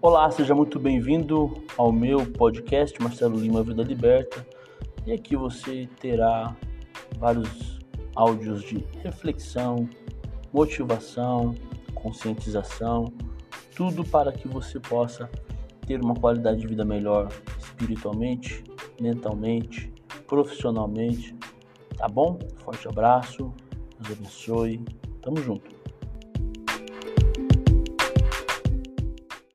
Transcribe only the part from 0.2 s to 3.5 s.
seja muito bem-vindo ao meu podcast Marcelo